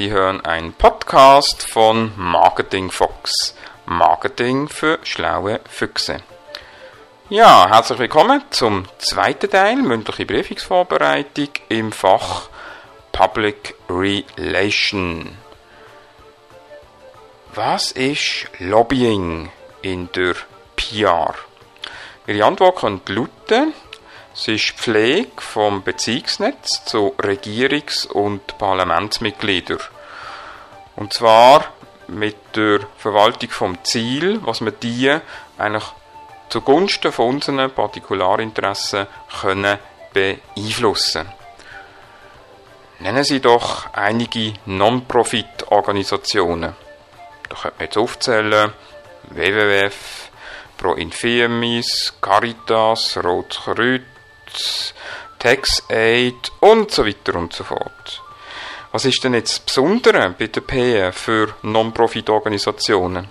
[0.00, 3.54] Sie hören einen Podcast von Marketing Fox.
[3.84, 6.22] Marketing für schlaue Füchse.
[7.28, 12.48] Ja, herzlich willkommen zum zweiten Teil mündliche Briefungsvorbereitung im Fach
[13.12, 15.36] Public Relation.
[17.54, 20.34] Was ist Lobbying in der
[20.76, 21.34] PR?
[22.26, 23.74] Ihre Antwort könnte lauten,
[24.32, 29.80] es ist Pflege vom Beziehungsnetz zu Regierungs- und Parlamentsmitgliedern.
[30.96, 31.64] Und zwar
[32.06, 35.18] mit der Verwaltung vom Ziel, was wir die
[35.58, 35.84] eigentlich
[36.48, 39.06] zugunsten von unseren Partikularinteressen
[39.40, 39.78] können
[40.12, 41.28] beeinflussen.
[42.98, 46.74] Nennen Sie doch einige Non-Profit-Organisationen.
[47.48, 48.72] Da könnte man jetzt aufzählen
[49.30, 50.30] WWF,
[50.76, 54.02] Pro Infirmis, Caritas, Rotes Kreuz,
[55.38, 58.22] TaxAid und so weiter und so fort.
[58.92, 63.28] Was ist denn jetzt das Besondere bei der PE für Non-Profit-Organisationen?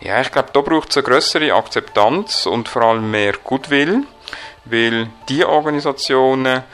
[0.00, 4.04] Ja, ich glaube, da braucht es eine größere Akzeptanz und vor allem mehr Goodwill,
[4.64, 6.64] weil die Organisationen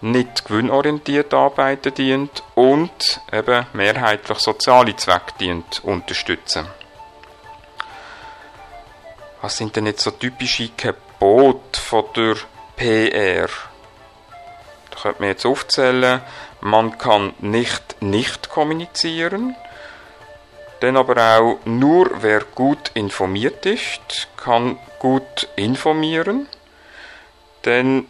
[0.00, 6.66] nicht gewinnorientiert arbeiten dient und eben mehrheitlich soziale Zwecke dient unterstützen.
[9.42, 12.36] Was sind denn jetzt so typische Gebote von der
[12.82, 13.48] PR?
[14.90, 16.20] Da könnte man jetzt aufzählen,
[16.60, 19.54] man kann nicht nicht kommunizieren,
[20.80, 26.48] dann aber auch nur wer gut informiert ist, kann gut informieren.
[27.64, 28.08] Denn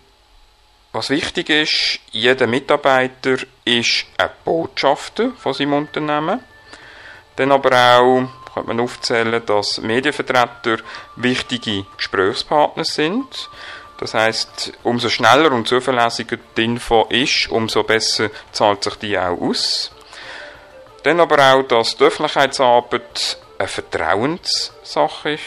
[0.92, 6.40] was wichtig ist, jeder Mitarbeiter ist ein Botschafter von seinem Unternehmen.
[7.36, 10.78] Dann aber auch könnte man aufzählen, dass Medienvertreter
[11.16, 13.50] wichtige Gesprächspartner sind.
[14.03, 19.40] Das heißt, umso schneller und zuverlässiger die Info ist, umso besser zahlt sich die auch
[19.40, 19.92] aus.
[21.05, 25.42] Dann aber auch, dass die Öffentlichkeitsarbeit eine Vertrauenssache ist.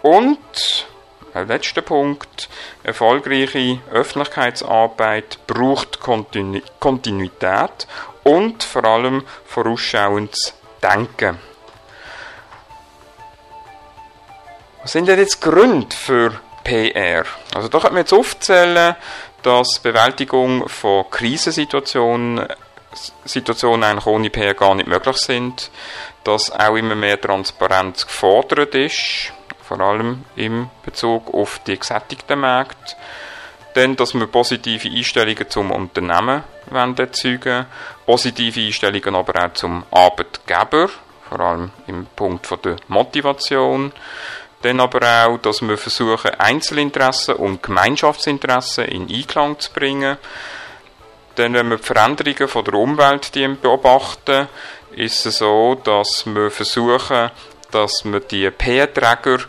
[0.00, 0.86] Und,
[1.34, 2.48] ein letzter Punkt,
[2.84, 7.88] erfolgreiche Öffentlichkeitsarbeit braucht Kontinuität
[8.22, 11.40] und vor allem vorausschauendes Denken.
[14.82, 17.24] Was sind denn jetzt Gründe für PR?
[17.54, 18.96] Also da könnte man jetzt aufzählen,
[19.42, 22.46] dass Bewältigung von Krisensituationen
[23.24, 25.70] Situationen eigentlich ohne PR gar nicht möglich sind,
[26.24, 29.32] dass auch immer mehr Transparenz gefordert ist,
[29.62, 32.96] vor allem im Bezug auf die gesättigten Märkte.
[33.74, 37.66] Dann, dass wir positive Einstellungen zum Unternehmen erzeugen
[38.06, 40.88] positive Einstellungen aber auch zum Arbeitgeber,
[41.28, 43.92] vor allem im Punkt von der Motivation.
[44.62, 50.16] Dann aber auch, dass wir versuchen, Einzelinteressen und Gemeinschaftsinteressen in Einklang zu bringen.
[51.34, 54.48] Dann, wenn wir die Veränderungen von der Umwelt beobachten,
[54.92, 57.30] ist es so, dass wir versuchen,
[57.70, 59.40] dass wir die PR-Träger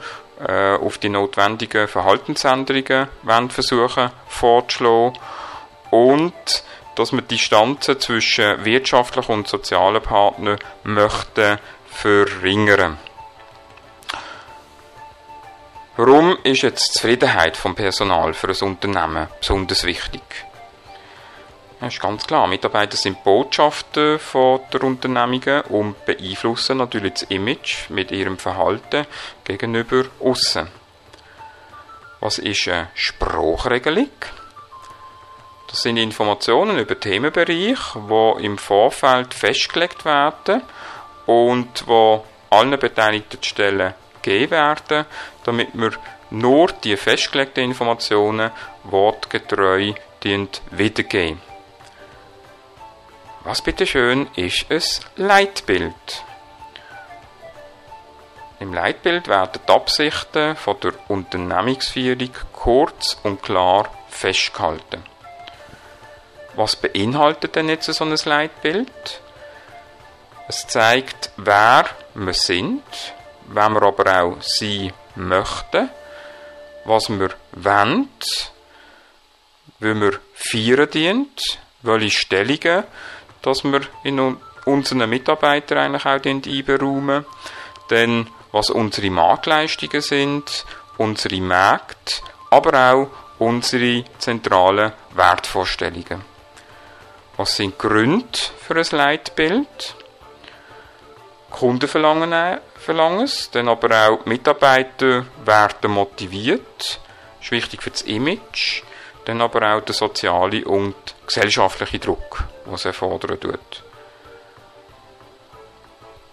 [0.45, 3.07] äh, auf die notwendigen Verhaltensänderungen
[3.49, 5.17] versuchen vorzuschlagen
[5.89, 6.63] und
[6.95, 12.97] dass wir die Distanzen zwischen wirtschaftlichen und sozialen Partnern möchten verringern.
[15.97, 20.21] Warum ist jetzt die Zufriedenheit vom Personal für ein Unternehmen besonders wichtig?
[21.79, 22.45] Das ist ganz klar.
[22.45, 29.07] Mitarbeiter sind Botschafter von der Unternehmungen und beeinflussen natürlich das Image mit ihrem Verhalten
[29.43, 30.67] gegenüber außen.
[32.19, 34.11] Was ist eine Sprachregelung?
[35.67, 40.61] Das sind Informationen über Themenbereiche, die im Vorfeld festgelegt werden
[41.25, 43.95] und wo allen beteiligten Stellen
[44.27, 45.05] gegeben werden,
[45.43, 45.91] damit wir
[46.29, 48.51] nur die festgelegten Informationen
[48.83, 49.93] wortgetreu
[50.71, 51.41] wiedergeben.
[53.45, 56.23] Was bitteschön ist ein Leitbild?
[58.59, 65.03] Im Leitbild werden die Absichten von der Unternehmensführung kurz und klar festgehalten.
[66.55, 69.21] Was beinhaltet denn jetzt so ein Leitbild?
[70.49, 71.85] Es zeigt, wer
[72.15, 72.83] wir sind,
[73.47, 75.89] wenn wir aber auch sein möchten,
[76.85, 78.09] was wir wollen,
[79.79, 82.83] wie wir feiern dient, welche Stellungen,
[83.41, 87.25] dass wir in unseren Mitarbeitern eigentlich auch einberaumen,
[87.89, 90.65] dann was unsere Marktleistungen sind,
[90.97, 92.15] unsere Märkte,
[92.49, 93.07] aber auch
[93.39, 96.23] unsere zentralen Wertvorstellungen.
[97.37, 99.95] Was sind Gründe für ein Leitbild?
[101.49, 106.99] Kunden verlangen, verlangen es, dann aber auch die Mitarbeiter werden motiviert.
[107.39, 108.83] Das ist wichtig für das Image.
[109.25, 110.95] Dann aber auch der soziale und
[111.25, 113.83] gesellschaftliche Druck, was erfordern tut.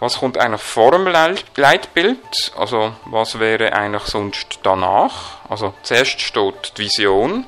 [0.00, 2.52] Was kommt eigentlich vor dem Leitbild?
[2.56, 5.38] Also was wäre eigentlich sonst danach?
[5.48, 7.46] Also zuerst steht die Vision,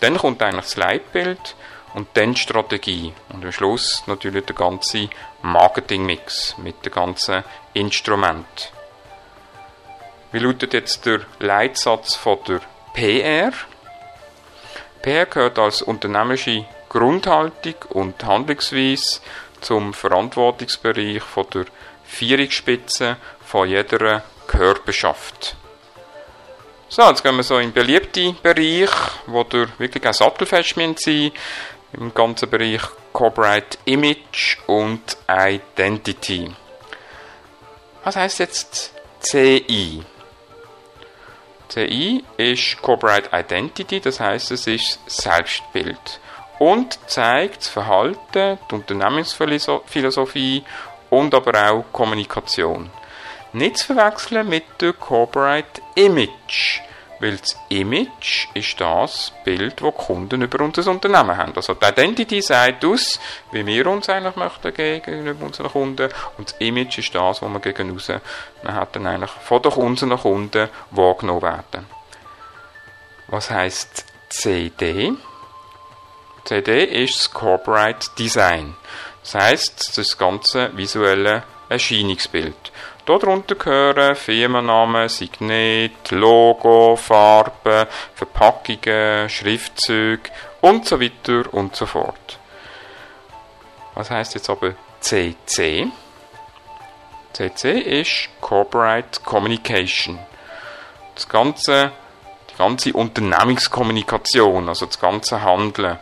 [0.00, 1.54] dann kommt eigentlich das Leitbild
[1.94, 5.08] und dann Strategie und am Schluss natürlich der ganze
[5.42, 7.44] Marketingmix mit dem ganzen
[7.74, 8.72] Instrument.
[10.32, 12.60] Wie lautet jetzt der Leitsatz von der
[12.94, 13.52] PR?
[15.02, 19.20] PR gehört als unternehmerische Grundhaltung und Handlungsweise
[19.60, 21.64] zum Verantwortungsbereich von der
[22.04, 25.56] Vierungsspitze von jeder Körperschaft.
[26.88, 28.90] So, jetzt gehen wir so in beliebte Bereich,
[29.26, 31.32] wo der wirklich ein sattelfest sein
[31.92, 36.50] im ganzen Bereich Corporate Image und Identity.
[38.04, 40.02] Was heißt jetzt CI?
[41.68, 46.20] CI ist Corporate Identity, das heißt, es ist Selbstbild
[46.58, 50.62] und zeigt das Verhalten, die Unternehmensphilosophie
[51.10, 52.90] und aber auch Kommunikation.
[53.52, 56.80] Nicht zu verwechseln mit der Corporate Image,
[57.22, 61.52] weil das Image ist das Bild, das Kunden über unser Unternehmen haben.
[61.54, 63.20] Also die Identity sagt aus,
[63.52, 67.60] wie wir uns eigentlich möchten gegenüber unseren Kunden und das Image ist das, was wir
[67.60, 68.08] gegen raus,
[68.66, 71.86] hat dann eigentlich von unseren Kunden wahrgenommen werden.
[73.28, 75.12] Was heißt CD?
[76.44, 78.74] CD ist das Corporate Design.
[79.22, 82.72] Das heißt, das ganze visuelle Erscheinungsbild.
[83.04, 92.38] Darunter gehören Firmennamen, Signet, Logo, Farben, Verpackungen, Schriftzüge und so weiter und so fort.
[93.94, 95.88] Was heißt jetzt aber CC?
[97.32, 100.18] CC ist Corporate Communication.
[101.14, 101.90] Das ganze,
[102.50, 105.98] die ganze Unternehmenskommunikation, also das ganze Handeln.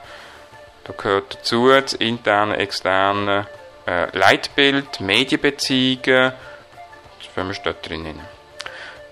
[0.84, 3.46] Da gehört dazu das interne, externe
[3.86, 6.32] äh, Leitbild, Medienbeziehungen,
[7.34, 8.20] können wir dort drin.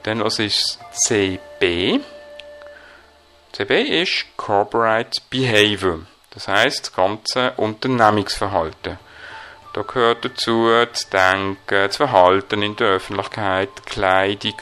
[0.03, 2.01] Dann was ist CB?
[3.53, 6.01] CB ist Corporate Behavior,
[6.31, 8.99] das heißt das ganze Unternehmungsverhalten.
[9.75, 14.55] Da gehört dazu das Denken, das Verhalten in der Öffentlichkeit, die Kleidung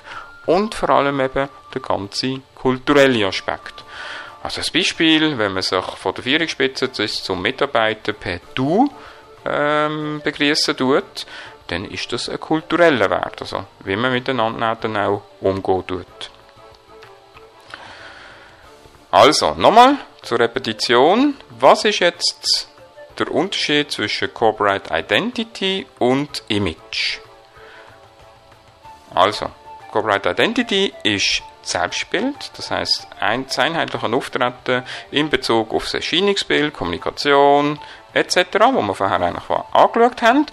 [0.47, 3.85] und vor allem eben der ganze kulturelle Aspekt.
[4.43, 8.89] Also als Beispiel, wenn man sich von der Führungsspitze zum Mitarbeiter per Du
[9.45, 11.27] ähm, begrüßen tut,
[11.69, 16.31] dann ist das ein kultureller Wert, also wie man miteinander dann auch umgehen tut.
[19.11, 21.37] Also, nochmal zur Repetition.
[21.59, 22.69] Was ist jetzt
[23.19, 27.19] der Unterschied zwischen Corporate Identity und Image?
[29.15, 29.51] Also,
[29.91, 37.81] Corporate Identity ist Selbstbild, das heißt ein einheitlicher Auftreten in Bezug auf das Erscheinungsbild, Kommunikation
[38.13, 38.37] etc.,
[38.73, 40.47] wo wir vorher eigentlich angeschaut haben.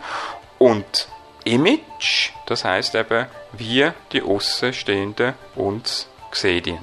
[0.59, 1.07] Und
[1.43, 6.77] Image, das heißt eben, wie die Außenstehenden uns sehen.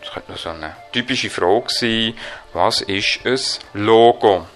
[0.00, 2.14] Das könnte noch so eine typische Frage sein,
[2.52, 3.38] was ist ein
[3.84, 4.46] Logo?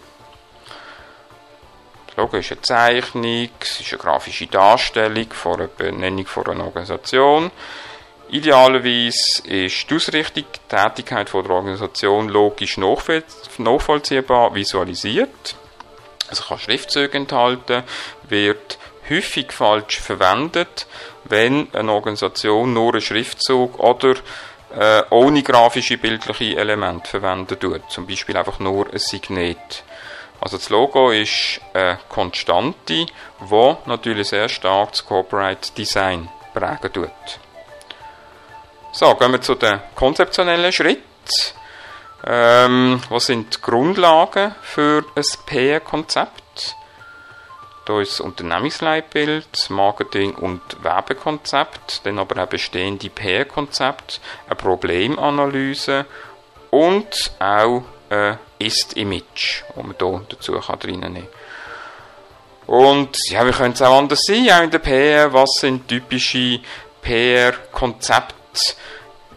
[2.16, 7.50] Logo ist eine Zeichnung, es ist eine grafische Darstellung von einer Benennung von einer Organisation.
[8.28, 15.56] Idealerweise ist die Ausrichtung, die Tätigkeit der Organisation logisch nachvollziehbar visualisiert.
[16.30, 17.82] Es kann Schriftzüge enthalten,
[18.28, 20.86] wird häufig falsch verwendet,
[21.24, 24.14] wenn eine Organisation nur einen Schriftzug oder
[24.74, 27.82] äh, ohne grafische bildliche Elemente verwenden tut.
[27.90, 29.84] Zum Beispiel einfach nur ein Signet.
[30.40, 33.06] Also das Logo ist eine Konstante,
[33.40, 37.10] wo natürlich sehr stark das Corporate Design prägen tut.
[38.92, 41.04] So, gehen wir zu den konzeptionellen Schritten.
[42.26, 46.76] Ähm, was sind die Grundlagen für ein PR-Konzept?
[47.86, 56.04] Da ist das Unternehmensleitbild, Marketing- und Werbekonzept, dann aber auch bestehende PR-Konzept, eine Problemanalyse
[56.70, 61.28] und auch ein Ist-Image, das man hier dazu reinnehmen kann.
[62.66, 65.32] Und ja, wie könnte es auch anders sein, auch in der PR?
[65.32, 66.60] Was sind typische
[67.02, 68.34] PR-Konzepte?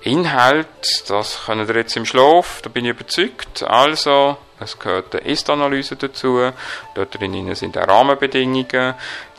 [0.03, 3.63] Inhalt, das können ihr jetzt im Schlaf, da bin ich überzeugt.
[3.63, 6.51] Also, es gehört eine Ist-Analyse dazu.
[6.93, 8.95] Dort drinnen sind auch Rahmenbedingungen.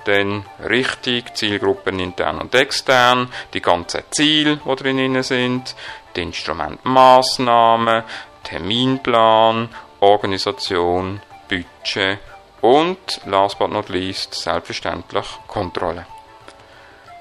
[0.07, 5.75] Dann richtig, Zielgruppen intern und extern, die ganzen Ziele, die drinnen sind,
[6.15, 8.03] die Instrumentmaßnahmen,
[8.43, 12.19] Terminplan, Organisation, Budget
[12.61, 16.07] und last but not least selbstverständlich Kontrolle.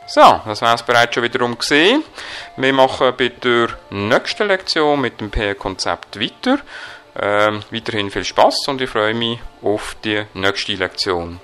[0.06, 2.04] So, das war es bereits schon wiederum gesehen.
[2.58, 6.60] Wir machen bei der nächsten Lektion mit dem PR-Konzept weiter.
[7.20, 11.40] Ähm, weiterhin viel Spaß und ich freue mich auf die nächste Lektion.